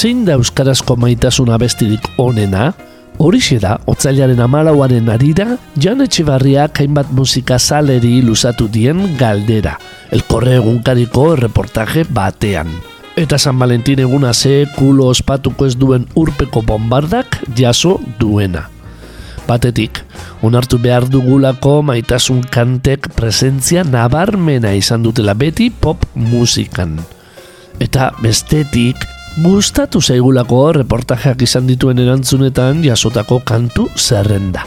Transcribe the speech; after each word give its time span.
Zein 0.00 0.22
da 0.24 0.32
euskarazko 0.38 0.94
maitasun 0.96 1.50
abestirik 1.52 2.06
onena? 2.22 2.70
Horixe 3.20 3.58
da, 3.60 3.74
otzailaren 3.90 4.38
amalauaren 4.40 5.10
arira, 5.12 5.58
Jan 5.76 6.00
Etxibarriak 6.00 6.80
hainbat 6.80 7.10
musika 7.12 7.58
zaleri 7.58 8.22
luzatu 8.24 8.64
dien 8.72 9.02
galdera, 9.20 9.74
elkorre 10.08 10.54
egunkariko 10.56 11.26
reportaje 11.42 12.06
batean. 12.08 12.72
Eta 13.20 13.36
San 13.36 13.60
Valentin 13.60 14.00
eguna 14.00 14.32
ze 14.32 14.64
kulo 14.78 15.10
ospatuko 15.12 15.68
ez 15.68 15.76
duen 15.76 16.08
urpeko 16.16 16.64
bombardak 16.64 17.36
jaso 17.60 17.98
duena. 18.16 18.70
Batetik, 19.44 20.00
onartu 20.40 20.80
behar 20.80 21.10
dugulako 21.12 21.82
maitasun 21.82 22.40
kantek 22.48 23.12
presentzia 23.20 23.84
nabarmena 23.84 24.72
izan 24.72 25.04
dutela 25.04 25.36
beti 25.36 25.68
pop 25.68 26.08
musikan. 26.14 26.96
Eta 27.80 28.14
bestetik, 28.24 29.10
Gustatu 29.38 30.00
zaigulako 30.02 30.72
reportajeak 30.74 31.44
izan 31.46 31.68
dituen 31.70 32.00
erantzunetan 32.02 32.82
jasotako 32.82 33.38
kantu 33.46 33.86
zerrenda. 33.94 34.64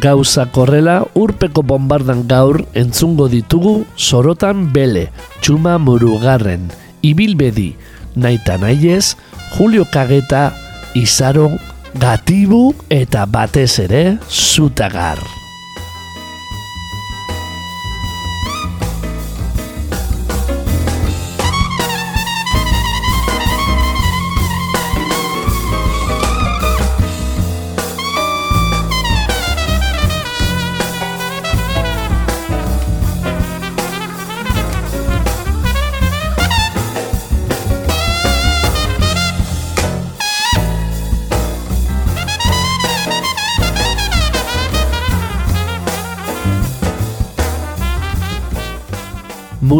Gauza 0.00 0.46
korrela 0.46 1.00
urpeko 1.18 1.64
bombardan 1.66 2.22
gaur 2.30 2.62
entzungo 2.78 3.26
ditugu 3.28 3.74
sorotan 3.98 4.68
bele, 4.72 5.08
txuma 5.42 5.74
murugarren, 5.82 6.70
ibilbedi, 7.02 7.72
naita 8.14 8.60
naiez, 8.62 9.16
Julio 9.58 9.90
Kageta, 9.90 10.52
Izaro, 10.94 11.50
Gatibu 11.98 12.68
eta 12.94 13.26
batez 13.26 13.72
ere 13.82 14.04
Zutagar. 14.30 15.43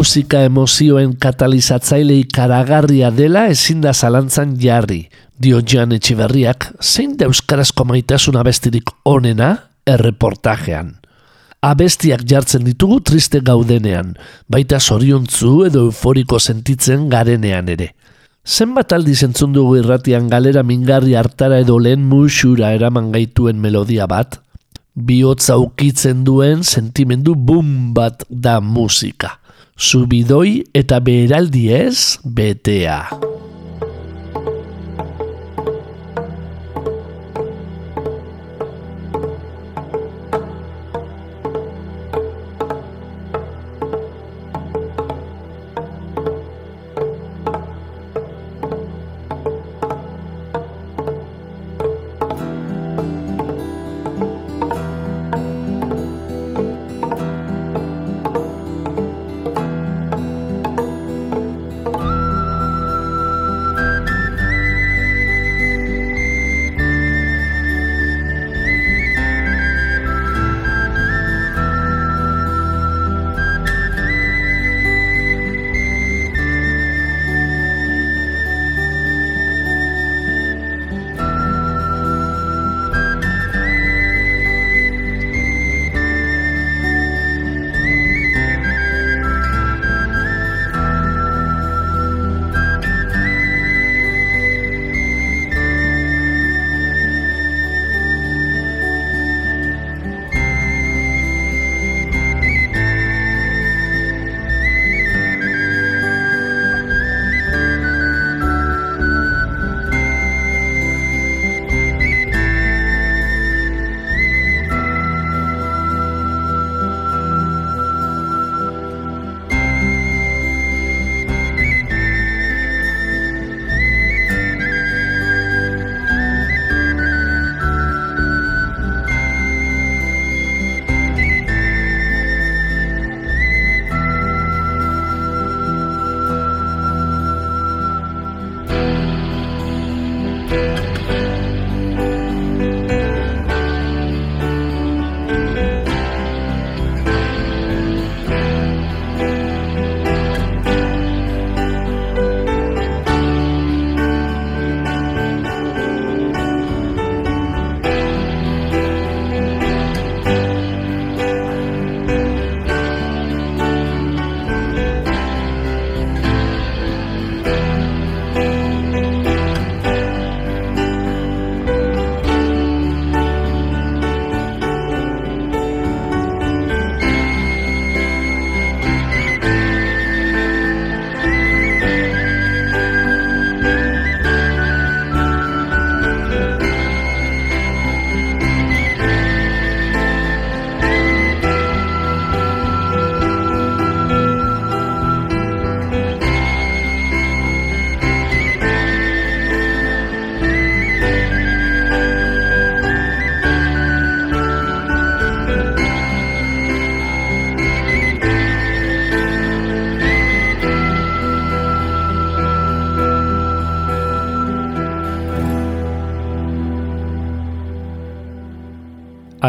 Musika 0.05 0.43
emozioen 0.45 1.15
katalizatzaile 1.17 2.13
ikaragarria 2.21 3.07
dela 3.09 3.47
ezin 3.49 3.79
da 3.81 3.93
zalantzan 3.93 4.51
jarri. 4.61 5.07
Dio 5.41 5.61
Jan 5.65 5.95
Etxiberriak, 5.95 6.67
zein 6.77 7.15
da 7.17 7.25
euskarazko 7.25 7.87
maitasun 7.89 8.35
abestirik 8.37 8.91
onena 9.09 9.47
erreportajean. 9.89 10.91
Abestiak 11.65 12.21
jartzen 12.29 12.67
ditugu 12.67 12.99
triste 13.09 13.41
gaudenean, 13.47 14.11
baita 14.47 14.77
soriontzu 14.79 15.53
edo 15.71 15.87
euforiko 15.87 16.37
sentitzen 16.39 17.07
garenean 17.09 17.71
ere. 17.73 17.87
Zenbat 18.45 18.93
aldiz 18.93 19.23
entzun 19.25 19.55
dugu 19.57 19.79
irratian 19.79 20.27
galera 20.29 20.61
mingarri 20.61 21.17
hartara 21.17 21.63
edo 21.63 21.79
lehen 21.79 22.03
musura 22.11 22.75
eraman 22.77 23.09
gaituen 23.15 23.57
melodia 23.57 24.05
bat, 24.05 24.37
bihotza 24.93 25.57
ukitzen 25.57 26.21
duen 26.29 26.61
sentimendu 26.61 27.33
bum 27.33 27.95
bat 27.97 28.21
da 28.29 28.59
musika 28.61 29.39
subidoi 29.75 30.63
eta 30.73 30.99
beheraldiez 31.03 32.19
betea. 32.23 32.99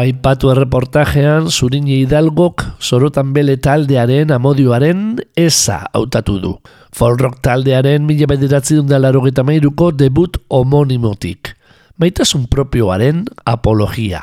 Aipatu 0.07 0.47
erreportajean 0.53 1.49
Zurine 1.51 1.97
Hidalgok 1.97 2.61
sorotan 2.79 3.33
bele 3.35 3.57
taldearen 3.59 4.29
amodioaren 4.31 5.17
eza 5.35 5.81
hautatu 5.91 6.37
du. 6.39 6.51
Folrock 6.95 7.41
taldearen 7.43 8.05
mila 8.07 8.29
bederatzi 8.31 8.77
dundalaro 8.77 9.19
mairuko 9.43 9.91
debut 9.91 10.37
homonimotik. 10.49 11.51
Maitasun 11.99 12.47
propioaren 12.47 13.25
apologia. 13.43 14.21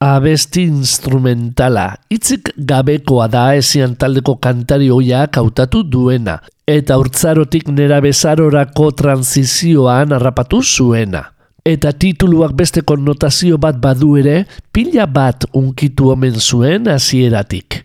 Abesti 0.00 0.64
instrumentala, 0.66 1.94
itzik 2.10 2.50
gabekoa 2.56 3.28
da 3.28 3.54
ezian 3.54 3.94
taldeko 3.94 4.36
kantari 4.36 4.88
hoiak 4.88 5.36
hautatu 5.36 5.84
duena, 5.84 6.40
eta 6.66 6.98
urtzarotik 6.98 7.68
nera 7.68 8.00
bezarorako 8.00 8.90
transizioan 8.90 10.10
harrapatu 10.10 10.60
zuena 10.62 11.33
eta 11.64 11.94
tituluak 11.96 12.52
beste 12.52 12.82
konnotazio 12.84 13.56
bat 13.58 13.78
badu 13.80 14.14
ere, 14.20 14.44
pila 14.72 15.06
bat 15.08 15.46
unkitu 15.56 16.10
omen 16.12 16.36
zuen 16.36 16.88
hasieratik. 16.92 17.80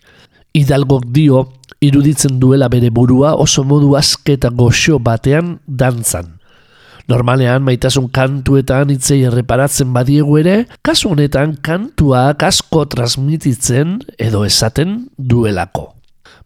Hidalgok 0.54 1.08
dio, 1.16 1.46
iruditzen 1.80 2.40
duela 2.42 2.68
bere 2.68 2.92
burua 2.92 3.38
oso 3.40 3.64
modu 3.64 3.96
asketa 3.96 4.52
goxo 4.52 5.00
batean 5.00 5.58
dantzan. 5.66 6.36
Normalean 7.10 7.64
maitasun 7.66 8.10
kantuetan 8.14 8.92
itzei 8.94 9.24
erreparatzen 9.26 9.96
badiegu 9.96 10.38
ere, 10.44 10.58
kasu 10.86 11.16
honetan 11.16 11.56
kantuak 11.66 12.44
asko 12.46 12.84
transmititzen 12.92 13.98
edo 14.20 14.44
esaten 14.46 15.08
duelako 15.18 15.99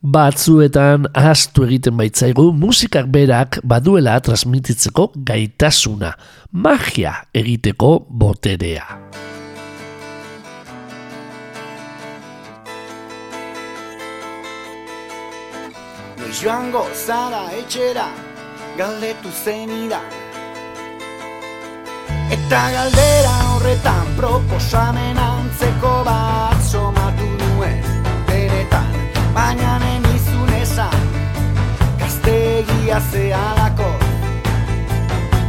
batzuetan 0.04 1.08
ahaztu 1.16 1.64
egiten 1.64 1.96
baitzaigu 1.96 2.50
musikak 2.60 3.08
berak 3.08 3.60
baduela 3.64 4.18
transmititzeko 4.20 5.12
gaitasuna, 5.16 6.12
magia 6.52 7.14
egiteko 7.34 7.94
boterea. 8.10 8.84
Noiz 16.20 16.36
joango 16.42 16.84
zara 16.94 17.46
etxera, 17.62 18.10
galdetu 18.78 19.32
zenida. 19.32 20.02
Eta 22.34 22.62
galdera 22.76 23.34
horretan 23.54 24.12
proposamen 24.18 25.18
antzeko 25.22 25.96
bat 26.04 26.60
somatu 26.66 27.30
nuen, 27.40 27.80
benetan, 28.28 28.92
baina 29.36 29.93
egia 32.26 33.00
zehalako 33.12 33.90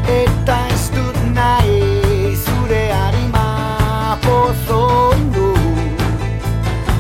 Eta 0.09 0.57
ez 0.75 0.91
dut 0.95 1.17
nahi 1.35 2.37
zure 2.45 2.83
harima 2.93 4.19
pozo 4.27 5.13
indu 5.17 5.55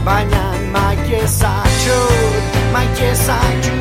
Baina 0.05 0.44
maike 0.73 1.26
zatxo, 1.26 2.00
maike 2.73 3.15
zatxo 3.26 3.75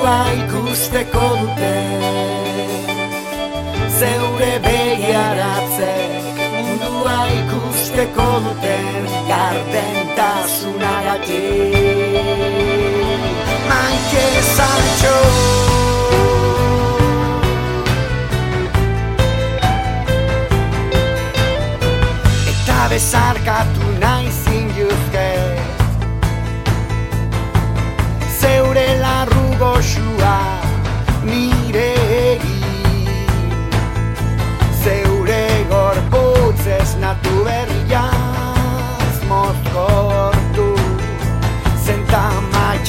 mundua 0.00 0.32
ikusteko 0.32 1.20
dute. 1.40 1.76
Zeure 3.98 4.52
begiaratzek 4.64 6.12
mundua 6.64 7.18
ikusteko 7.40 8.28
duten 8.46 9.04
gardentasunagatik. 9.28 11.74
Maike 13.68 14.26
Sancho. 14.56 15.16
Eta 22.52 22.78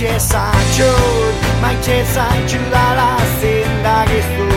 maitxe 0.01 0.19
zaitxut, 0.33 1.35
maitxe 1.61 1.97
zaitxu 2.13 2.59
dala 2.73 3.09
zindagizu 3.39 4.47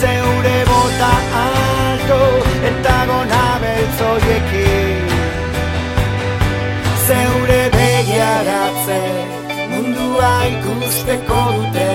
Zeure 0.00 0.58
bota 0.68 1.12
alto 1.42 2.20
eta 2.68 2.98
gona 3.08 3.46
beltzoiekin 3.62 5.06
Zeure 7.06 7.62
begiaratzen 7.76 9.26
mundua 9.72 10.32
ikusteko 10.54 11.40
dute. 11.56 11.92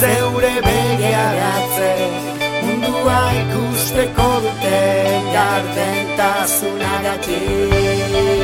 Zeure 0.00 0.54
begiaratze 0.66 1.92
mundua 2.64 3.20
ikusteko 3.44 4.30
dute 4.42 4.80
Gartentasunagatik 5.36 6.78
Maike 7.28 8.37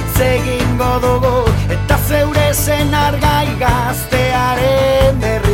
Itzegin 0.00 0.76
godugu 0.78 1.36
eta 1.74 1.96
zeure 2.08 2.48
zen 2.52 2.94
argai 2.94 3.46
gaztearen 3.62 5.20
berri 5.22 5.49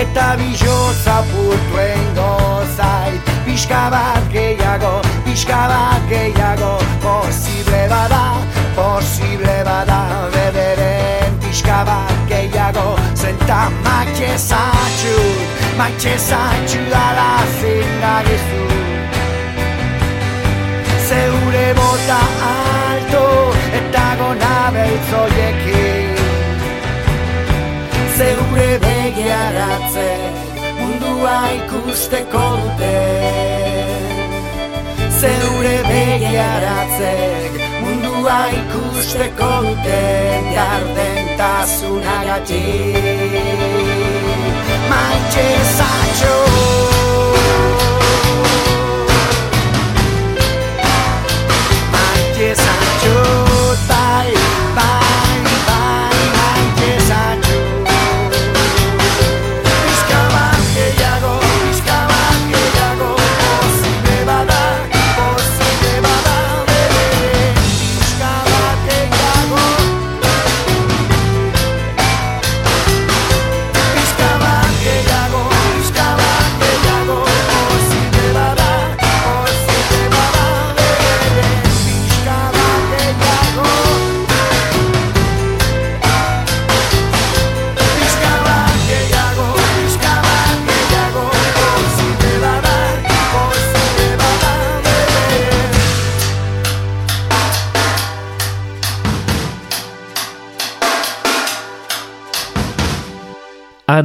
eta 0.00 0.36
bizo 0.36 0.76
zapurtuen 1.04 2.04
gozait 2.16 3.20
Piska 3.44 3.90
bat 3.90 4.24
gehiago, 4.32 5.02
piska 5.24 5.62
bat 5.70 6.02
gehiago. 6.08 6.78
Posible 7.02 7.82
bada, 7.90 8.24
posible 8.76 9.56
bada. 9.64 10.00
Bederen 10.32 11.38
piska 11.42 11.84
bat 11.84 12.14
gehiago. 12.28 12.96
Zenta 13.14 13.70
maitxe 13.84 14.30
zaitut, 14.38 15.48
maitxe 15.78 16.14
zaitut 16.28 16.94
ala 16.94 17.30
zindagizu 17.60 18.70
zeure 21.10 21.68
bota 21.74 22.20
alto 22.48 23.24
eta 23.78 24.04
gona 24.20 24.56
beltzoiekin 24.74 26.20
zeure 28.18 28.59
geharatzen 29.20 30.32
mundua 30.80 31.36
ikusteko 31.58 32.44
dute. 32.62 32.96
Zeure 35.20 35.76
begiaratzek 35.84 37.52
mundua 37.82 38.38
ikusteko 38.60 39.50
dute 39.66 39.98
Garden 40.54 41.28
tasunagatik 41.40 42.96
Maite 44.88 45.46
zaitxo 45.76 46.34
Maite 51.92 52.48
zaitxo 52.64 53.16
Maite 53.28 53.49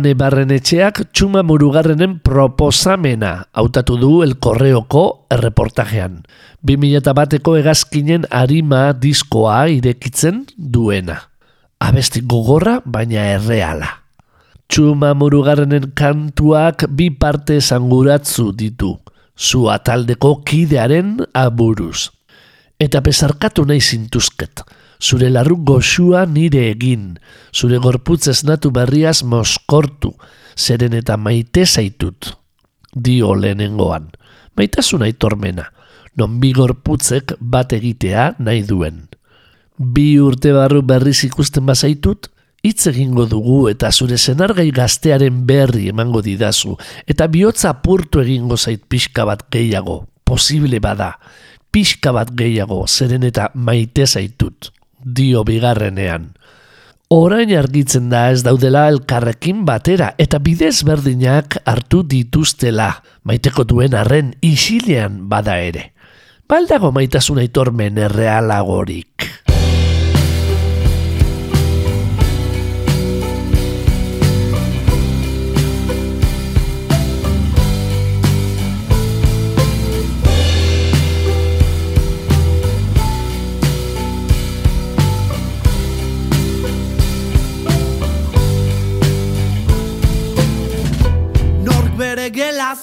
Ane 0.05 0.13
barrenetxeak 0.13 0.99
txuma 1.17 1.41
murugarrenen 1.41 2.19
proposamena 2.21 3.47
hautatu 3.57 3.95
du 3.97 4.09
El 4.21 4.35
Correoko 4.37 5.01
erreportajean. 5.33 6.19
2000 6.61 7.15
bateko 7.17 7.55
egazkinen 7.57 8.27
harima 8.29 8.91
diskoa 8.93 9.63
irekitzen 9.73 10.43
duena. 10.55 11.15
Abesti 11.81 12.21
gogorra, 12.21 12.75
baina 12.85 13.25
erreala. 13.39 13.89
Txuma 14.69 15.15
murugarrenen 15.17 15.89
kantuak 15.97 16.85
bi 16.85 17.09
parte 17.09 17.57
zanguratzu 17.57 18.51
ditu. 18.53 18.93
Zu 19.33 19.71
ataldeko 19.73 20.35
kidearen 20.45 21.15
aburuz. 21.33 22.11
Eta 22.77 23.01
bezarkatu 23.01 23.65
nahi 23.65 23.81
zintuzket 23.81 24.61
zure 25.05 25.29
larru 25.29 25.57
goxua 25.61 26.25
nire 26.25 26.63
egin, 26.71 27.15
zure 27.53 27.77
gorputz 27.83 28.25
esnatu 28.31 28.71
berriaz 28.73 29.21
moskortu, 29.23 30.15
zeren 30.57 30.95
eta 30.97 31.17
maite 31.17 31.65
zaitut. 31.65 32.31
Dio 32.95 33.33
lehenengoan, 33.35 34.09
maitasun 34.57 35.03
aitormena, 35.05 35.67
non 36.17 36.39
bi 36.41 36.53
gorputzek 36.55 37.35
bat 37.39 37.75
egitea 37.75 38.35
nahi 38.39 38.63
duen. 38.65 39.03
Bi 39.77 40.15
urte 40.23 40.53
barru 40.55 40.81
berriz 40.81 41.19
ikusten 41.27 41.65
bazaitut, 41.67 42.31
hitz 42.65 42.87
egingo 42.89 43.27
dugu 43.29 43.65
eta 43.69 43.91
zure 43.91 44.17
zenargai 44.17 44.71
gaztearen 44.73 45.43
berri 45.45 45.89
emango 45.91 46.23
didazu, 46.25 46.79
eta 47.05 47.27
bihotza 47.29 47.75
apurtu 47.75 48.23
egingo 48.23 48.57
zait 48.57 48.87
pixka 48.89 49.27
bat 49.27 49.43
gehiago, 49.53 50.05
posible 50.25 50.79
bada, 50.81 51.11
pixka 51.69 52.15
bat 52.15 52.31
gehiago, 52.33 52.85
zeren 52.87 53.27
eta 53.27 53.51
maite 53.53 54.07
zaitut 54.07 54.71
dio 55.05 55.43
bigarrenean. 55.45 56.33
Orain 57.13 57.51
argitzen 57.53 58.09
da 58.09 58.31
ez 58.33 58.41
daudela 58.43 58.87
elkarrekin 58.89 59.61
batera 59.65 60.09
eta 60.17 60.39
bidez 60.41 60.81
berdinak 60.83 61.59
hartu 61.69 62.01
dituztela, 62.01 62.89
maiteko 63.23 63.63
duen 63.63 63.93
arren 63.93 64.33
isilean 64.41 65.21
bada 65.29 65.59
ere. 65.61 65.91
Baldago 66.49 66.91
maitasun 66.91 67.39
aitormen 67.45 68.01
errealagorik. 68.09 69.44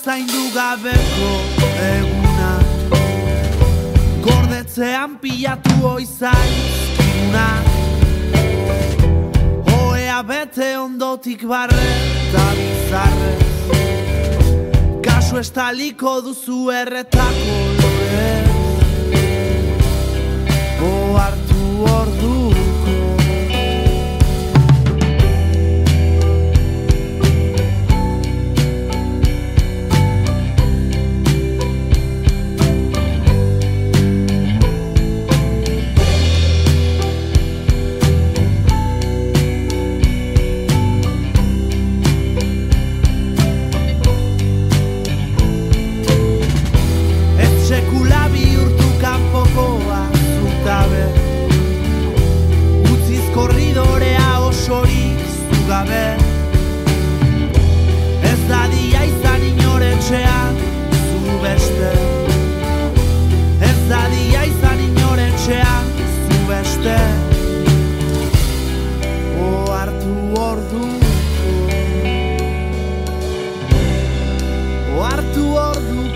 Zaindu 0.05 0.51
gabeko 0.55 1.31
eguna. 1.89 2.53
Gordetzean 4.23 5.19
pilatu 5.19 5.87
oizai 5.87 6.51
izkuna 6.55 7.47
Oea 9.79 10.23
bete 10.23 10.69
ondotik 10.79 11.43
barre 11.51 11.89
eta 12.21 12.45
bizarre 12.59 13.33
Kasu 15.03 15.41
estaliko 15.43 16.21
duzu 16.29 16.61
erretako 16.71 17.59
lore 17.81 18.31
O 20.87 20.95
hartu 21.19 21.63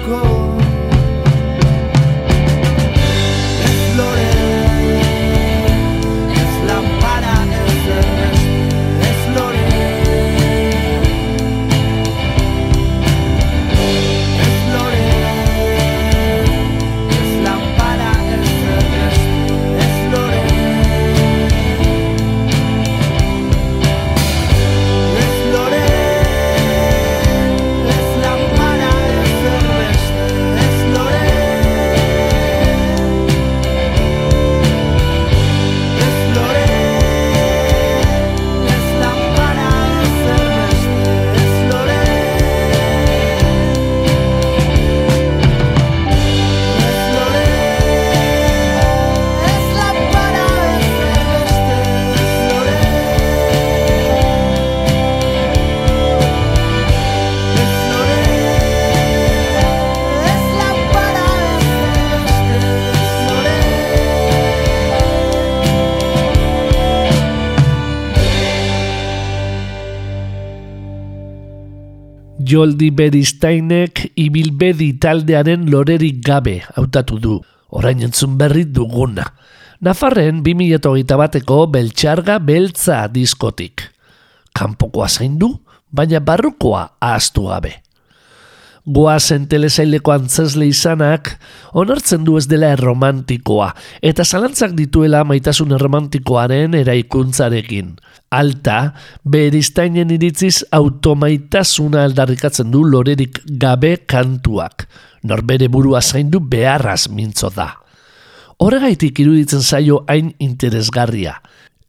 ordu 0.07 0.36
Joldi 72.57 72.89
Beristainek 72.89 74.01
ibilbedi 74.17 74.95
taldearen 74.97 75.67
lorerik 75.69 76.23
gabe 76.25 76.63
hautatu 76.73 77.19
du, 77.21 77.35
orain 77.69 78.01
entzun 78.01 78.39
berri 78.41 78.65
duguna. 78.65 79.27
Nafarren 79.85 80.41
2008 80.47 81.19
bateko 81.21 81.67
beltxarga 81.75 82.39
beltza 82.41 83.03
diskotik. 83.13 83.85
Kanpokoa 84.57 85.11
zein 85.13 85.37
du, 85.37 85.53
baina 85.93 86.23
barrukoa 86.25 86.87
ahaztu 86.97 87.51
gabe 87.51 87.77
goazen 88.87 89.47
telesaileko 89.51 90.13
antzesle 90.15 90.69
izanak, 90.71 91.33
onartzen 91.75 92.25
du 92.25 92.37
ez 92.39 92.47
dela 92.51 92.71
erromantikoa, 92.77 93.73
eta 94.03 94.25
zalantzak 94.25 94.77
dituela 94.79 95.25
maitasun 95.27 95.75
erromantikoaren 95.75 96.77
eraikuntzarekin. 96.79 97.97
Alta, 98.37 98.79
beriztainen 99.23 100.11
iritziz 100.15 100.65
automaitasuna 100.75 102.05
aldarrikatzen 102.07 102.71
du 102.71 102.85
lorerik 102.87 103.43
gabe 103.47 103.97
kantuak. 104.07 104.87
Norbere 105.27 105.69
burua 105.73 106.03
zaindu 106.03 106.41
beharraz 106.41 107.09
mintzo 107.11 107.51
da. 107.55 107.73
Horregaitik 108.63 109.19
iruditzen 109.21 109.63
zaio 109.63 110.05
hain 110.09 110.33
interesgarria. 110.41 111.37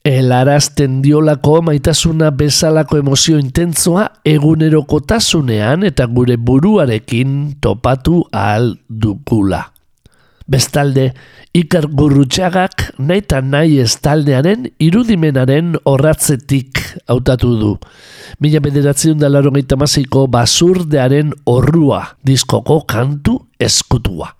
Elarazten 0.07 1.01
diolako 1.03 1.57
maitasuna 1.67 2.29
bezalako 2.31 3.01
emozio 3.01 3.39
intentzoa 3.43 4.05
egunerokotasunean 4.31 5.83
eta 5.83 6.05
gure 6.07 6.37
buruarekin 6.39 7.33
topatu 7.59 8.21
ahal 8.31 8.69
dukula. 8.87 9.59
Bestalde, 10.47 11.09
Iker 11.51 11.89
Gurrutxagak 11.91 12.85
nahi 13.03 13.19
eta 13.25 13.41
nahi 13.43 13.81
ez 13.83 13.97
taldearen 13.99 14.69
irudimenaren 14.79 15.75
horratzetik 15.83 16.79
hautatu 17.11 17.51
du. 17.59 17.73
Mila 18.39 18.63
bederatzen 18.63 19.19
da 19.19 19.27
laro 19.27 19.51
basurdearen 19.51 21.33
horrua 21.43 22.15
diskoko 22.23 22.79
kantu 22.87 23.41
eskutua. 23.59 24.31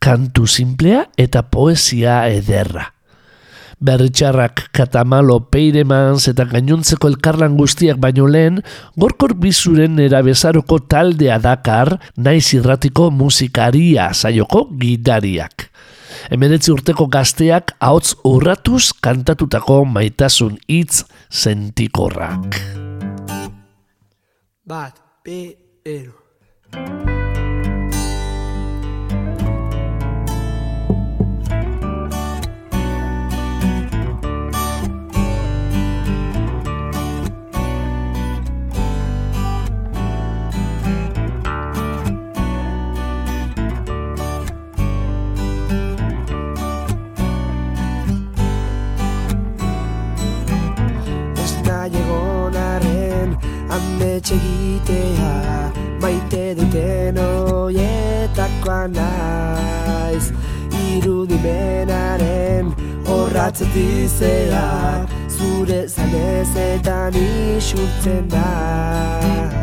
Kantu 0.00 0.46
simplea 0.46 1.04
eta 1.18 1.42
poesia 1.42 2.28
ederra 2.32 2.88
berritxarrak 3.82 4.68
katamalo 4.76 5.40
peiremans 5.52 6.28
eta 6.30 6.46
gainuntzeko 6.48 7.10
elkarlan 7.10 7.56
guztiak 7.58 7.98
baino 8.02 8.28
lehen, 8.30 8.60
gorkor 8.96 9.34
bizuren 9.34 9.98
erabezaroko 10.02 10.78
taldea 10.86 11.40
dakar 11.42 11.96
naiz 12.16 12.46
irratiko 12.54 13.10
musikaria 13.10 14.12
saioko 14.14 14.68
gidariak. 14.78 15.68
Hemenetzi 16.30 16.70
urteko 16.70 17.08
gazteak 17.10 17.74
ahots 17.82 18.14
urratuz 18.28 18.92
kantatutako 19.02 19.82
maitasun 19.90 20.58
hitz 20.70 21.02
sentikorrak. 21.28 22.60
Bat, 24.62 25.02
bi, 25.24 25.44
ero. 25.84 27.31
Etxegitea 54.22 55.72
maite 56.00 56.54
duten 56.54 57.18
oietakoa 57.18 58.86
naiz. 58.94 60.30
Irudimenaren 60.92 62.70
horratzatizea 63.08 64.62
zure 65.28 65.80
zanezetan 65.88 67.18
isurtzen 67.24 68.28
da 68.30 69.61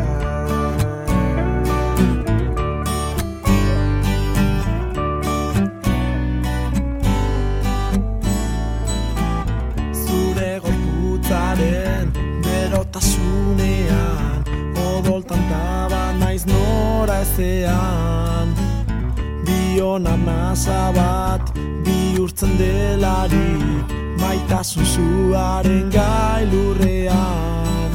nora 17.40 17.40
ezean 17.40 18.54
Bion 19.44 20.06
arnaza 20.06 20.92
bat 20.92 21.40
bihurtzen 21.84 22.56
delari 22.58 23.56
Maitasun 24.20 24.84
zuaren 24.84 25.90
gailurrean. 25.90 27.92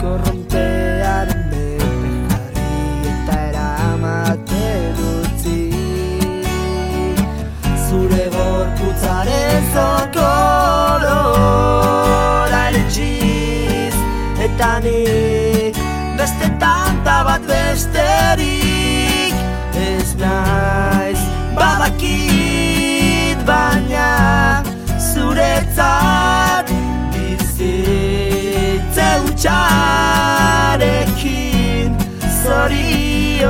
Korrontearen 0.00 1.42
bepe 1.50 1.90
jarri 2.30 2.70
eta 3.12 3.34
eramate 3.48 4.66
dutzi 5.00 5.60
Zure 7.88 8.24
gorputzaren 8.38 9.62
zokorora 9.74 10.11
besterik 17.72 19.34
ez 19.74 20.08
naiz. 20.20 21.20
Badakit 21.56 23.38
baina 23.48 24.62
zuretzat 25.12 26.68
bizitze 27.14 29.08
utxarekin 29.28 30.72
zorion 32.42 33.42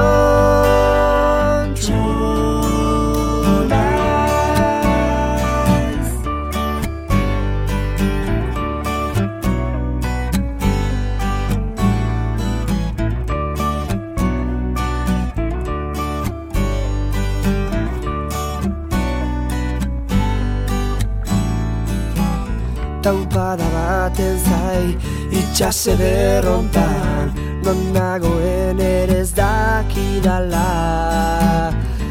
itxase 25.72 25.96
berrontan 25.96 27.32
Non 27.64 27.92
nagoen 27.94 28.78
ere 28.78 29.20
ez 29.20 29.32
dakidala. 29.32 30.68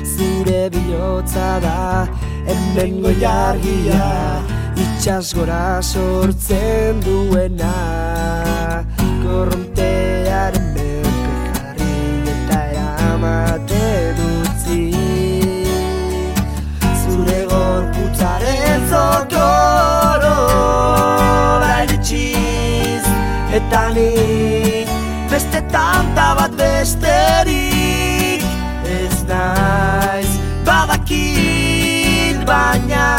Zure 0.04 0.70
bihotza 0.74 1.60
da 1.62 2.08
hemengo 2.48 3.12
jargia 3.22 4.42
Itxas 4.76 5.34
gora 5.36 5.82
sortzen 5.82 7.02
duena. 7.06 7.76
Korrontearen 9.22 9.61
eta 23.54 23.90
nik 23.96 24.88
Beste 25.32 25.62
tanta 25.72 26.36
bat 26.36 26.52
besterik 26.60 28.42
Ez 28.88 29.24
naiz 29.28 30.32
badakit 30.68 32.46
baina 32.48 33.10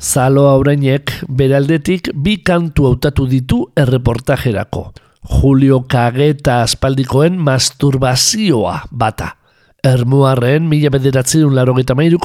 Zalo 0.00 0.48
aurainek 0.48 1.12
beraldetik 1.28 2.10
bi 2.14 2.38
kantu 2.44 2.86
hautatu 2.90 3.26
ditu 3.28 3.66
erreportajerako. 3.76 4.92
Julio 5.32 5.80
Kageta 5.88 6.62
aspaldikoen 6.62 7.38
masturbazioa 7.38 8.80
bata. 8.90 9.36
Ermuarren 9.84 10.68
mila 10.68 10.90
bederatzen 10.90 11.54
laro 11.54 11.74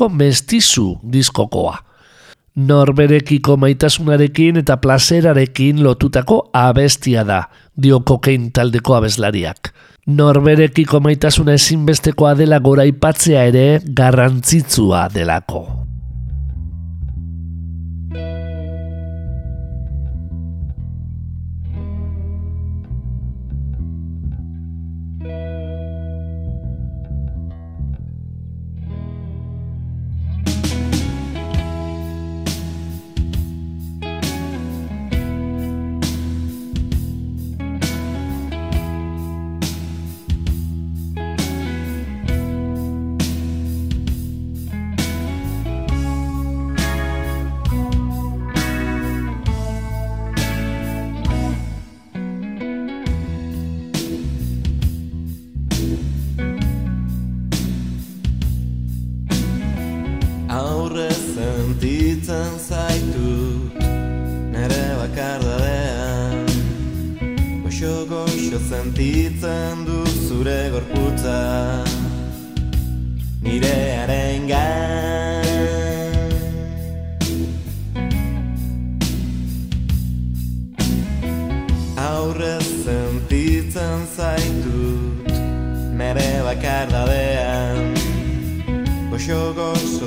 mestizu 0.10 0.98
diskokoa. 1.04 1.78
Norberekiko 2.58 3.54
maitasunarekin 3.62 4.58
eta 4.64 4.80
plazerarekin 4.82 5.84
lotutako 5.86 6.40
abestia 6.58 7.22
da, 7.24 7.44
dio 7.78 8.00
kokein 8.02 8.50
taldeko 8.52 8.96
abeslariak. 8.98 9.70
Norberekiko 10.08 11.00
maitasuna 11.06 11.54
ezinbestekoa 11.60 12.34
dela 12.40 12.58
gora 12.58 12.88
ipatzea 12.90 13.44
ere 13.52 13.68
garrantzitsua 14.02 15.06
delako. 15.14 15.87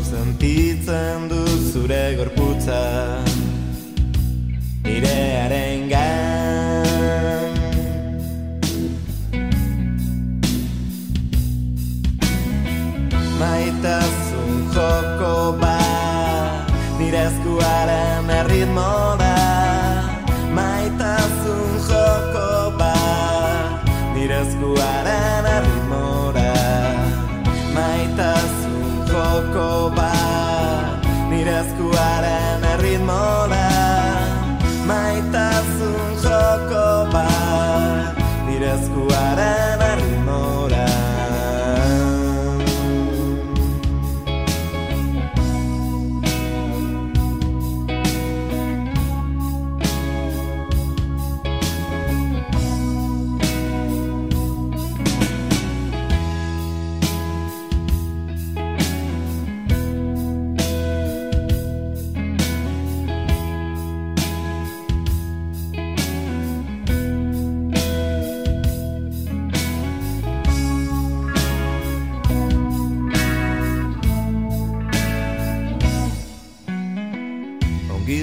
Goxo 0.01 0.17
sentitzen 0.17 1.29
du 1.29 1.45
zure 1.73 2.17
gorputza 2.17 2.81
Nire 4.85 5.21
arengan 5.45 6.71
Maitasun 13.41 14.51
joko 14.75 15.53
bat 15.61 16.73
Nire 16.99 17.23
eskuaren 17.27 18.31
erritmo 18.31 19.10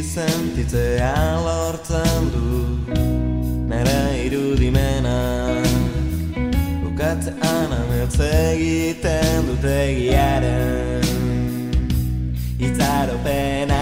sentitzea 0.03 1.41
lortzen 1.43 2.31
du. 2.33 2.93
Nere 3.67 4.25
irudimena 4.25 5.17
Bukatzean 6.83 7.73
amertz 7.79 8.19
egiten 8.19 9.47
dut 9.47 9.63
egiaren. 9.63 11.03
Itzaropena 12.57 13.81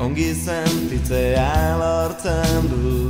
Ongi 0.00 0.32
sentitzea 0.34 1.76
lortzen 1.78 2.68
du 2.70 3.05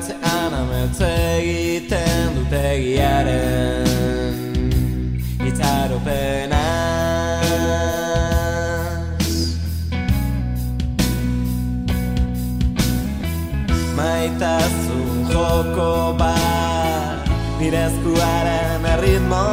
Bukatzean 0.00 0.54
amertz 0.56 1.00
egiten 1.04 2.30
dut 2.36 2.52
egiaren 2.56 3.84
Itzaropenaz 5.44 6.56
Maitasun 13.98 15.28
joko 15.28 16.16
bat 16.16 17.28
Nire 17.60 17.84
eskuaren 17.90 18.88
erritmo 18.94 19.44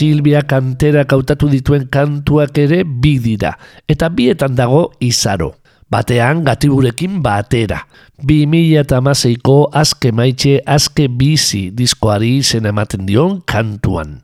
Silvia 0.00 0.40
kantera 0.48 1.02
kautatu 1.04 1.50
dituen 1.52 1.82
kantuak 1.92 2.56
ere 2.56 2.84
bi 2.88 3.18
dira, 3.20 3.50
eta 3.84 4.08
bietan 4.08 4.54
dago 4.56 4.86
izaro. 5.04 5.58
Batean 5.92 6.40
gatiburekin 6.46 7.18
batera. 7.20 7.82
2006ko 8.24 9.56
azke 9.76 10.12
maitxe 10.16 10.54
azke 10.64 11.08
bizi 11.12 11.66
diskoari 11.76 12.38
izen 12.40 12.68
ematen 12.70 13.04
dion 13.04 13.42
kantuan. 13.44 14.22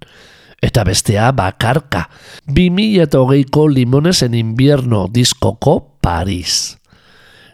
Eta 0.64 0.84
bestea 0.88 1.28
bakarka. 1.36 2.06
2008ko 2.48 3.66
limones 3.68 4.22
en 4.24 4.38
invierno 4.38 5.10
diskoko 5.12 5.98
Paris. 6.00 6.78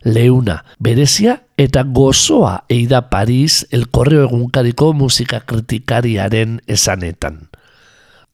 Leuna, 0.05 0.61
berezia 0.79 1.41
eta 1.59 1.83
gozoa 1.83 2.61
eida 2.71 3.09
Paris 3.11 3.65
elkorreo 3.75 4.29
egunkariko 4.29 4.93
musika 4.95 5.43
kritikariaren 5.43 6.61
esanetan. 6.71 7.49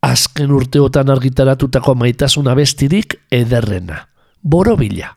Azken 0.03 0.53
urteotan 0.55 1.11
argitaratutako 1.11 1.95
maitasuna 1.99 2.55
bestirik 2.55 3.19
ederrena. 3.35 4.05
Borobila. 4.43 5.17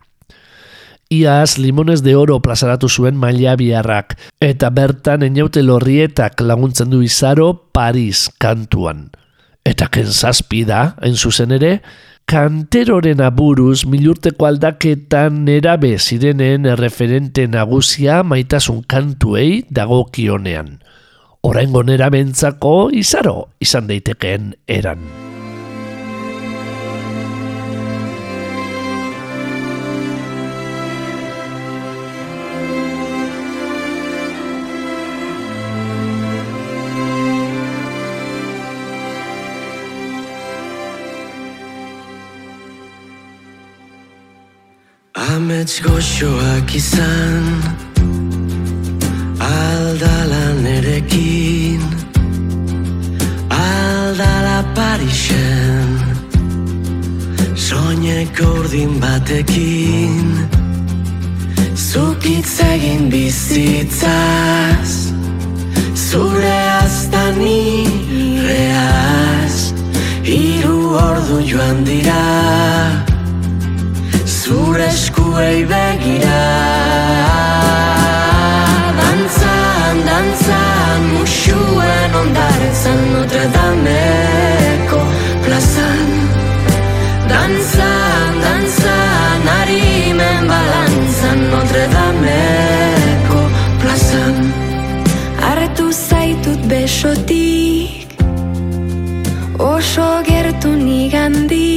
Iaz 1.12 1.58
limones 1.60 2.02
de 2.06 2.16
oro 2.16 2.40
plazaratu 2.40 2.88
zuen 2.90 3.18
maila 3.20 3.58
biharrak, 3.60 4.16
eta 4.40 4.70
bertan 4.72 5.26
eniaute 5.28 5.62
lorrietak 5.62 6.40
laguntzen 6.42 6.90
du 6.90 7.02
izaro 7.04 7.52
Paris 7.76 8.30
kantuan. 8.40 9.10
Eta 9.68 9.90
kenzazpi 9.92 10.64
da, 10.66 10.96
hain 11.04 11.20
zuzen 11.20 11.52
ere, 11.52 11.74
kanteroren 12.32 13.20
aburuz 13.22 13.84
milurteko 13.86 14.48
aldaketan 14.48 15.44
nerabe 15.46 15.98
zirenen 16.00 16.70
referente 16.80 17.44
nagusia 17.48 18.22
maitasun 18.24 18.86
kantuei 18.88 19.66
dagokionean. 19.70 20.80
Oraingo 21.44 21.82
neramentzako 21.84 22.90
izaro 22.94 23.36
izan 23.60 23.88
daitekeen 23.90 24.54
eran. 24.68 25.04
Amets 45.32 45.82
goxoak 45.86 46.76
izan 46.78 47.46
Aldala 49.42 50.41
nerekin 50.82 51.82
Aldala 53.50 54.66
Parisen 54.76 55.90
Soineko 57.56 58.46
urdin 58.60 59.02
batekin. 59.02 60.48
Zukitz 61.76 62.60
egin 62.60 63.12
bizitzaz 63.12 64.92
Zure 65.96 66.62
aztan 66.84 67.42
ireaz. 67.42 68.54
Hiru 70.24 70.96
ordu 70.98 71.42
joan 71.52 71.86
dira 71.86 72.26
zure 74.26 74.88
eskuei 74.88 75.60
begira 75.70 76.91
dantzan, 80.52 81.02
musuen 81.14 82.12
ondartzan 82.22 83.00
Notre 83.14 83.46
Dameko 83.56 85.00
plazan 85.46 86.10
Dantzan, 87.32 88.34
dantzan, 88.46 89.42
harimen 89.56 90.48
balantzan 90.52 91.40
Notre 91.54 91.86
Dameko 91.96 93.42
plazan 93.82 94.36
Arretu 95.52 95.92
zaitut 95.92 96.62
besotik 96.72 98.08
Oso 99.60 100.10
gertu 100.28 100.76
nigandik 100.76 101.71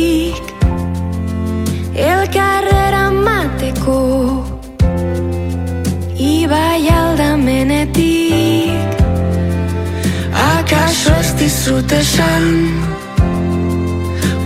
dizut 11.64 11.92
esan 11.92 12.44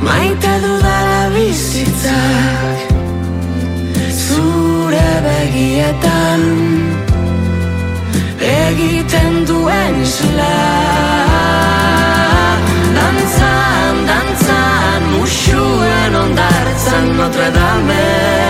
Maite 0.06 0.52
dudala 0.62 1.22
bizitzak 1.34 2.78
Zure 4.22 5.10
begietan. 5.26 6.42
Egiten 8.38 9.34
duen 9.48 9.94
isla. 10.02 10.58
Dantzan, 12.98 13.96
dantzan, 14.10 15.08
musuen 15.16 16.20
ondartzan 16.22 17.16
Notre 17.18 17.50
Dameko 17.56 18.47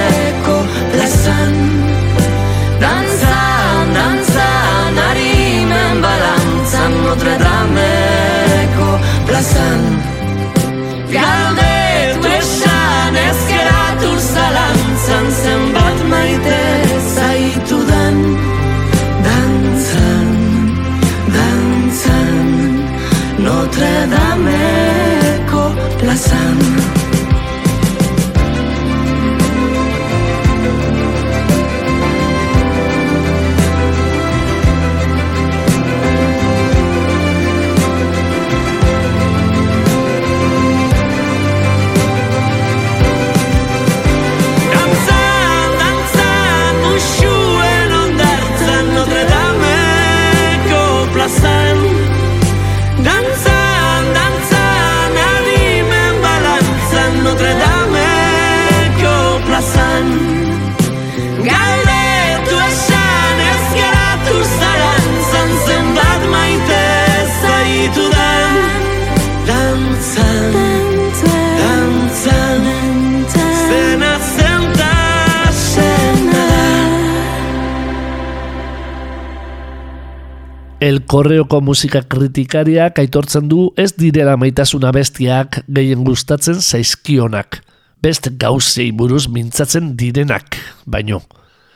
El 81.08 81.12
Correoko 81.14 81.62
musika 81.64 82.02
kritikariak 82.04 82.98
aitortzen 83.00 83.46
du 83.48 83.70
ez 83.80 83.94
direla 83.96 84.34
maitasuna 84.36 84.90
bestiak 84.92 85.62
gehien 85.72 86.02
gustatzen 86.04 86.60
zaizkionak. 86.60 87.62
Beste 88.04 88.34
gauzei 88.36 88.90
buruz 88.92 89.22
mintzatzen 89.32 89.94
direnak, 89.96 90.58
baino. 90.84 91.22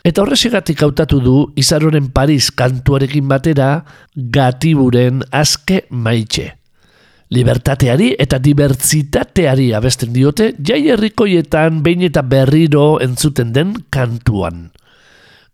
Eta 0.05 0.21
horrezigatik 0.21 0.85
hautatu 0.85 1.23
du 1.25 1.37
Izaroren 1.57 2.11
Paris 2.13 2.51
kantuarekin 2.53 3.25
batera 3.33 3.71
gatiburen 4.37 5.25
aske 5.33 5.87
maitxe. 5.89 6.51
Libertateari 7.33 8.13
eta 8.21 8.37
dibertsitateari 8.37 9.71
abesten 9.73 10.13
diote 10.13 10.53
jai 10.61 10.83
herrikoietan 10.93 11.81
behin 11.81 12.05
eta 12.11 12.21
berriro 12.21 12.99
entzuten 13.01 13.57
den 13.57 13.79
kantuan. 13.89 14.67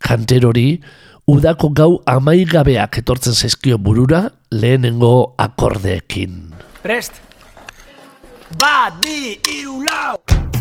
Kanterori, 0.03 0.81
udako 1.29 1.69
gau 1.77 1.91
amaigabeak 2.09 3.03
etortzen 3.03 3.37
zaizkio 3.37 3.79
burura 3.79 4.23
lehenengo 4.51 5.35
akordeekin. 5.37 6.41
Prest! 6.83 7.21
Bat, 8.57 8.97
bi, 9.05 9.37
iru, 9.61 9.83
lau! 9.85 10.58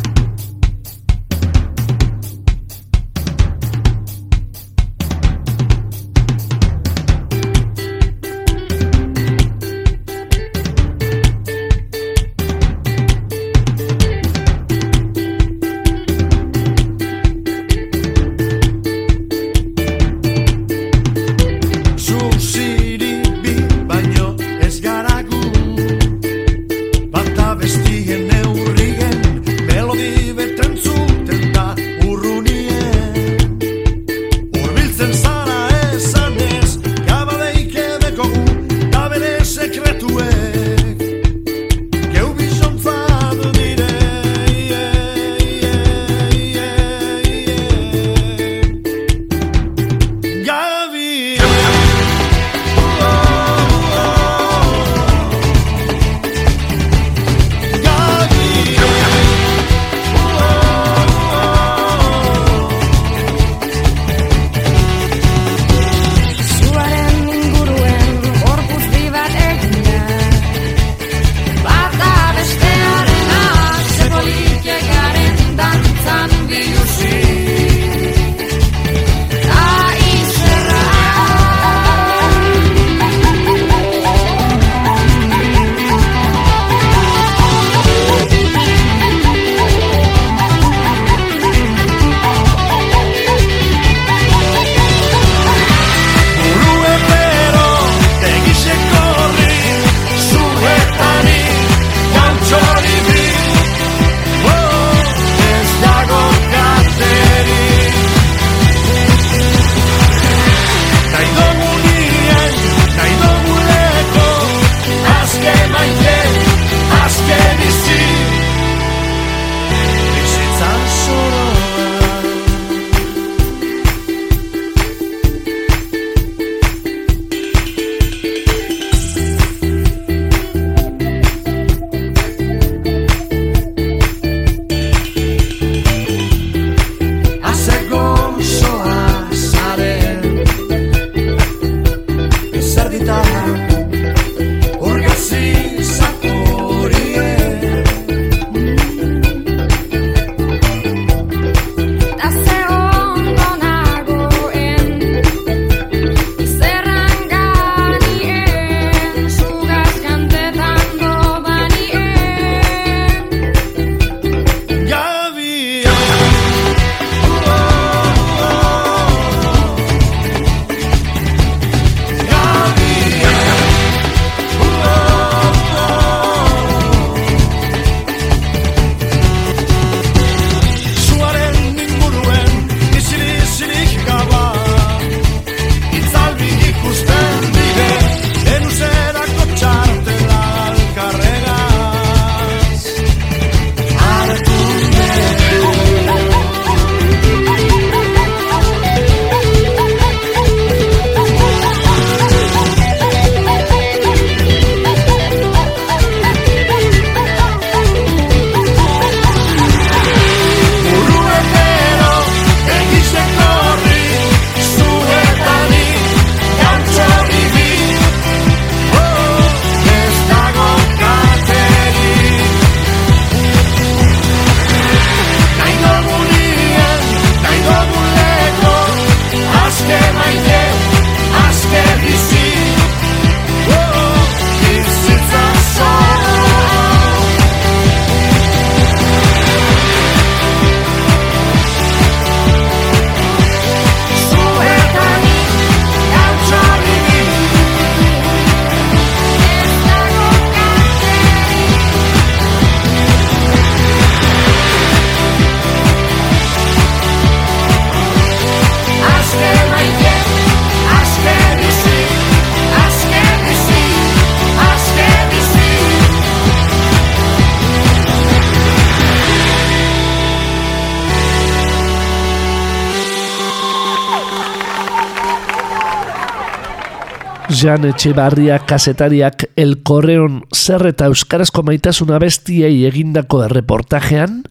Jan 277.57 277.87
Etxebarria 277.87 278.59
kasetariak 278.69 279.47
El 279.57 279.79
Correon 279.81 280.43
zer 280.53 280.83
eta 280.91 281.07
euskarazko 281.09 281.63
maitasuna 281.65 282.19
bestiei 282.21 282.83
egindako 282.85 283.39
erreportajean, 283.47 284.43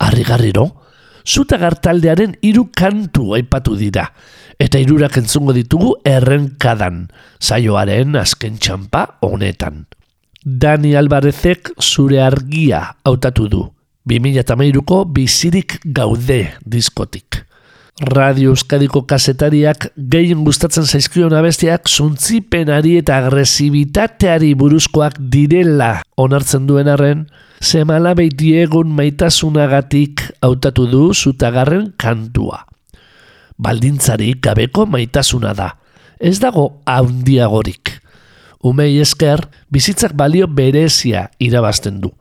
harrigarriro, 0.00 0.64
zutagar 1.26 1.76
taldearen 1.84 2.38
hiru 2.40 2.70
kantu 2.72 3.34
aipatu 3.36 3.76
dira, 3.76 4.06
eta 4.56 4.80
hirurak 4.80 5.18
entzungo 5.20 5.52
ditugu 5.52 5.98
errenkadan, 6.08 7.02
saioaren 7.40 8.16
azken 8.22 8.56
txampa 8.56 9.04
honetan. 9.26 9.84
Dani 10.40 10.94
Alvarezek 10.96 11.74
zure 11.82 12.22
argia 12.24 12.86
hautatu 13.04 13.50
du, 13.52 13.66
2008ko 14.08 15.02
bizirik 15.12 15.82
gaude 15.84 16.54
diskotik. 16.64 17.45
Radio 17.96 18.50
Euskadiko 18.52 19.06
kasetariak 19.08 19.86
gehien 19.96 20.42
gustatzen 20.44 20.84
zaizkion 20.84 21.32
abestiak 21.32 21.88
zuntzipenari 21.88 22.98
eta 23.00 23.22
agresibitateari 23.22 24.50
buruzkoak 24.52 25.16
direla 25.32 26.02
onartzen 26.20 26.66
duen 26.68 26.90
arren, 26.92 27.22
zemala 27.64 28.12
beitiegun 28.12 28.92
maitasunagatik 28.92 30.26
hautatu 30.44 30.84
du 30.90 31.14
zutagarren 31.14 31.94
kantua. 31.96 32.66
Baldintzarik 33.56 34.44
gabeko 34.44 34.84
maitasuna 34.84 35.54
da, 35.56 35.70
ez 36.20 36.36
dago 36.36 36.82
handiagorik. 36.84 37.94
Umei 38.60 38.98
esker, 39.00 39.40
bizitzak 39.72 40.12
balio 40.12 40.44
berezia 40.52 41.30
irabazten 41.40 42.02
du. 42.04 42.12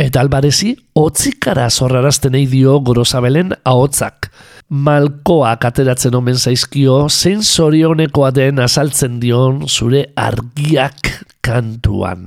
Eta 0.00 0.24
albarezi, 0.24 0.72
otzikara 0.96 1.68
zorrarazten 1.68 2.32
dio 2.48 2.80
gorosabelen 2.80 3.52
ahotzak. 3.64 4.32
Malkoak 4.74 5.62
ateratzen 5.68 6.16
omen 6.18 6.34
zaizkio, 6.34 7.04
zein 7.06 7.44
zorionekoa 7.46 8.32
den 8.34 8.58
azaltzen 8.58 9.20
dion 9.22 9.68
zure 9.70 10.08
argiak 10.18 11.12
kantuan. 11.46 12.26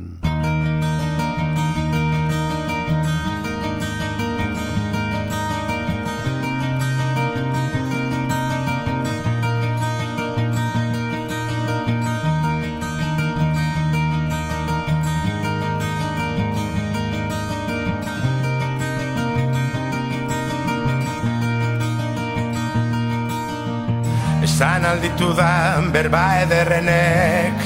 Esan 24.88 25.00
alditu 25.00 25.34
da 25.36 25.82
berba 25.92 26.22
ederrenek. 26.44 27.64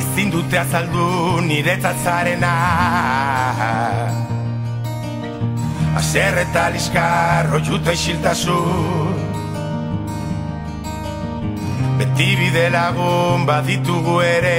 Ezin 0.00 0.32
dute 0.34 0.58
azaldu 0.58 1.38
niretzat 1.46 1.96
zarena 2.02 2.50
Azer 6.00 6.40
eta 6.42 6.64
liskar 6.74 7.54
oiuta 7.54 7.94
isiltasun. 7.94 9.14
Beti 12.00 12.30
bide 12.40 12.66
lagun 12.74 13.46
baditugu 13.46 14.16
ere 14.26 14.58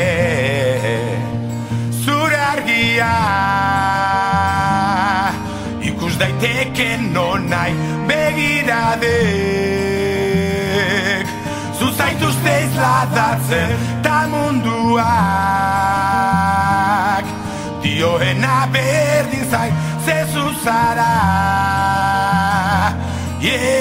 Zure 2.05 2.39
argia 2.53 3.11
Ikus 6.13 6.19
daiteke 6.19 6.97
non 7.13 7.49
nahi 7.49 7.73
begiradek 8.07 9.07
Zuzaituzte 11.79 12.53
izladatzen 12.65 13.77
ta 14.03 14.27
munduak. 14.29 15.05
Dioena 17.81 18.67
berdin 18.73 19.45
zain 19.49 19.73
zezu 20.05 20.45
zara. 20.63 21.13
Yeah. 23.41 23.72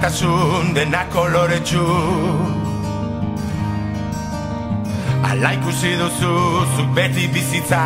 Dena 0.00 0.08
laitasun, 0.08 0.74
dena 0.74 1.04
koloretsu 1.12 1.84
Ala 5.28 5.52
ikusi 5.52 5.92
duzu, 5.98 6.32
zuk 6.76 6.94
beti 6.96 7.28
bizitza. 7.28 7.82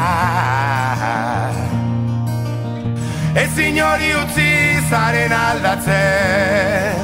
Ezin 3.35 3.81
hori 3.83 4.13
utzi 4.15 4.47
zaren 4.91 5.33
aldatzen. 5.33 7.03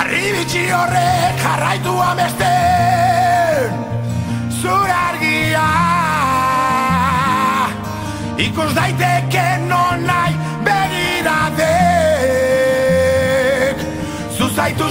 Arribitsi 0.00 0.62
horrek 0.70 1.42
jarraitu 1.42 1.94
amesten. 2.10 3.70
Zure 4.60 4.94
argia. 5.08 5.68
Ikus 8.38 8.72
daiteke 8.78 9.46
non 9.66 10.06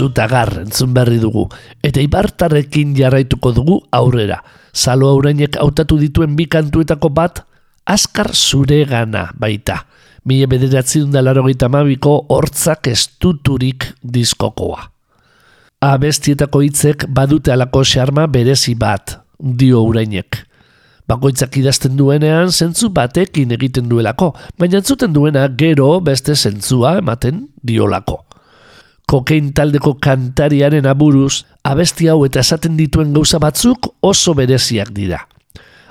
Zutagar 0.00 0.48
entzun 0.62 0.94
berri 0.96 1.18
dugu, 1.20 1.44
eta 1.84 2.00
ibartarrekin 2.00 2.94
jarraituko 2.96 3.52
dugu 3.52 3.80
aurrera. 3.92 4.38
Zalo 4.72 5.10
aurainek 5.12 5.58
hautatu 5.60 5.98
dituen 6.00 6.36
bi 6.38 6.46
kantuetako 6.48 7.10
bat, 7.12 7.42
askar 7.84 8.32
zure 8.32 8.84
gana 8.88 9.28
baita. 9.36 9.84
Mila 10.24 10.46
bederatzi 10.46 11.00
dundalaro 11.00 11.44
mabiko 11.44 12.26
hortzak 12.28 12.88
estuturik 12.88 13.92
diskokoa. 14.02 14.88
Abestietako 15.80 16.60
hitzek 16.60 17.06
badute 17.08 17.52
alako 17.52 17.84
xarma 17.84 18.26
berezi 18.26 18.74
bat, 18.74 19.20
dio 19.38 19.82
urainek. 19.82 20.46
Bakoitzak 21.08 21.56
idazten 21.56 21.96
duenean 21.96 22.52
zentzu 22.52 22.88
batekin 22.88 23.52
egiten 23.52 23.88
duelako, 23.88 24.34
baina 24.58 24.78
entzuten 24.78 25.12
duena 25.12 25.48
gero 25.48 26.00
beste 26.00 26.36
zentzua 26.36 26.98
ematen 26.98 27.48
diolako. 27.64 28.29
Kokein 29.10 29.50
taldeko 29.50 29.96
kantariaren 29.98 30.86
aburuz, 30.86 31.42
abesti 31.66 32.06
hau 32.06 32.20
eta 32.28 32.44
esaten 32.44 32.76
dituen 32.78 33.10
gauza 33.16 33.40
batzuk 33.42 33.88
oso 34.06 34.36
bereziak 34.38 34.92
dira. 34.94 35.24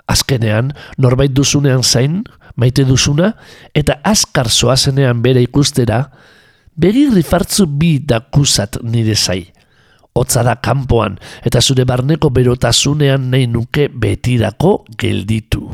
Azkenean, 0.08 0.72
norbait 0.98 1.34
duzunean 1.36 1.84
zain, 1.84 2.22
maite 2.56 2.86
duzuna, 2.88 3.34
eta 3.76 4.00
azkar 4.08 4.48
zoazenean 4.48 5.20
bere 5.22 5.44
ikustera, 5.44 6.06
begirri 6.80 7.26
fartzu 7.28 7.68
bi 7.68 7.98
dakusat 8.00 8.80
nire 8.88 9.16
zai. 9.20 9.44
Hotza 10.16 10.42
da 10.44 10.56
kanpoan 10.56 11.20
eta 11.46 11.62
zure 11.62 11.86
barneko 11.88 12.32
berotasunean 12.34 13.30
nahi 13.32 13.52
nuke 13.52 13.90
betirako 13.92 14.86
gelditu. 14.98 15.68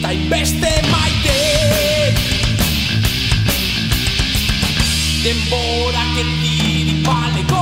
Ditut 0.00 0.06
hainbeste 0.06 0.70
maite. 0.90 2.14
Denbora 5.22 6.04
ketiri 6.14 7.02
paleko 7.04 7.59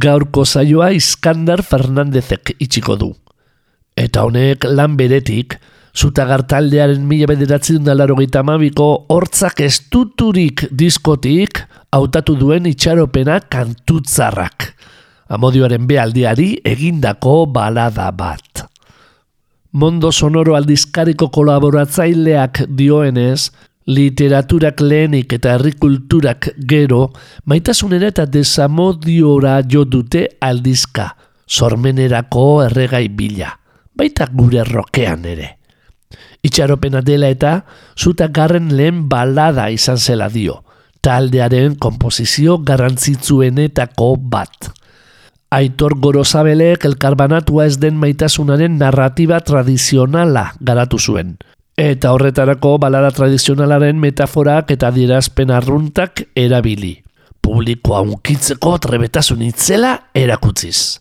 gaurko 0.00 0.44
zaioa 0.44 0.90
Iskandar 0.96 1.62
Fernandezek 1.66 2.54
itxiko 2.58 2.96
du. 2.96 3.10
Eta 3.98 4.24
honek 4.24 4.64
lan 4.70 4.96
beretik, 4.96 5.56
zutagar 5.94 6.44
taldearen 6.48 7.02
mila 7.06 7.28
bederatzen 7.30 7.84
dalaro 7.84 8.16
mabiko 8.16 9.06
hortzak 9.08 9.60
estuturik 9.60 10.68
diskotik 10.70 11.60
hautatu 11.92 12.36
duen 12.36 12.66
itxaropena 12.66 13.40
kantutzarrak. 13.40 14.74
Amodioaren 15.28 15.86
bealdiari 15.86 16.60
egindako 16.64 17.46
balada 17.46 18.10
bat. 18.10 18.66
Mondo 19.72 20.10
sonoro 20.10 20.56
aldizkariko 20.56 21.28
kolaboratzaileak 21.30 22.64
dioenez, 22.68 23.50
literaturak 23.90 24.80
lehenik 24.80 25.32
eta 25.36 25.56
herrikulturak 25.56 26.52
gero, 26.68 27.10
maitasunen 27.50 28.04
eta 28.06 28.26
desamodiora 28.26 29.60
jo 29.66 29.84
dute 29.84 30.26
aldizka, 30.40 31.10
sormenerako 31.48 32.62
erregai 32.68 33.08
bila, 33.08 33.50
baita 33.96 34.28
gure 34.32 34.64
rokean 34.64 35.26
ere. 35.26 35.56
Itxaropena 36.46 37.02
dela 37.04 37.28
eta 37.28 37.60
zuta 37.98 38.30
garren 38.32 38.70
lehen 38.76 39.04
balada 39.10 39.68
izan 39.70 39.98
zela 39.98 40.30
dio, 40.32 40.62
taldearen 41.04 41.76
komposizio 41.76 42.58
garrantzitsuenetako 42.64 44.14
bat. 44.32 44.70
Aitor 45.50 45.96
Gorozabelek 45.98 46.84
elkarbanatua 46.86 47.66
ez 47.66 47.76
den 47.82 47.96
maitasunaren 47.98 48.78
narratiba 48.78 49.40
tradizionala 49.42 50.52
garatu 50.62 50.98
zuen. 50.98 51.34
Eta 51.80 52.10
horretarako 52.12 52.74
balada 52.76 53.08
tradizionalaren 53.16 53.96
metaforak 53.96 54.74
eta 54.74 54.90
dirazpen 54.92 55.48
arruntak 55.56 56.20
erabili. 56.36 56.98
Publikoa 57.40 58.02
unkitzeko 58.04 58.74
trebetasun 58.84 59.46
itzela 59.46 59.94
erakutziz. 60.14 61.00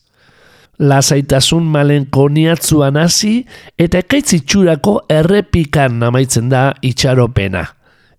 Lasaitasun 0.80 1.68
malen 1.68 2.06
koniatzuan 2.08 2.96
hasi 2.96 3.42
eta 3.76 4.00
ekaitzitsurako 4.06 4.96
errepikan 5.12 6.00
amaitzen 6.08 6.48
da 6.54 6.70
itxaropena. 6.80 7.66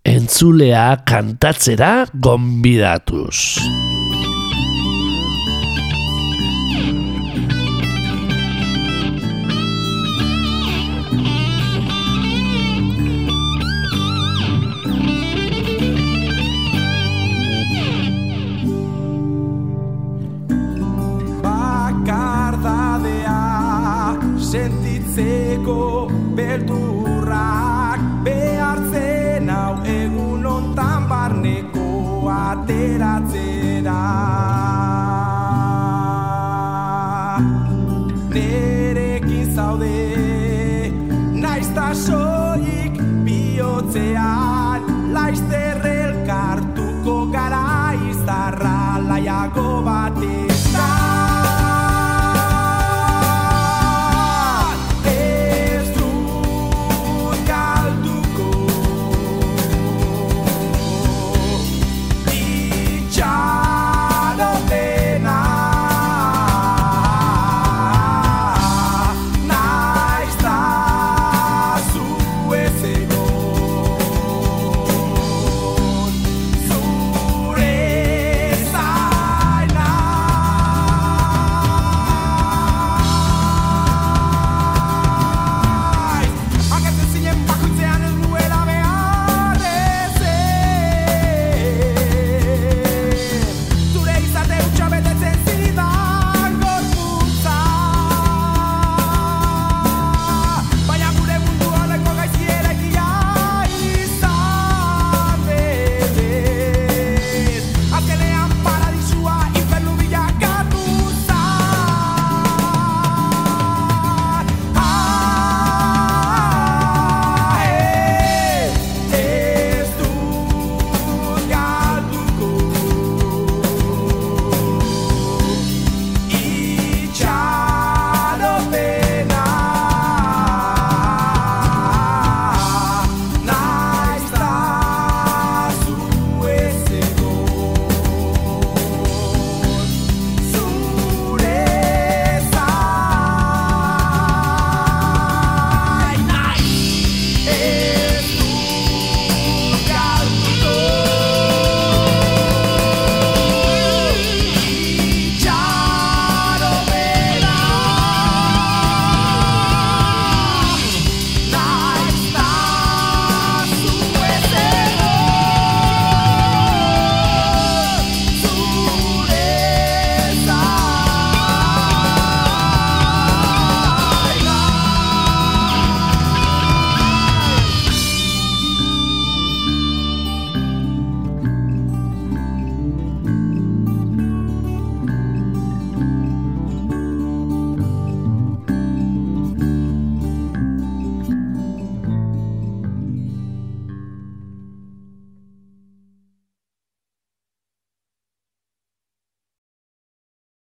Entzulea 0.05 0.85
kantatzera 1.09 1.95
gonbidatuz. 2.13 3.57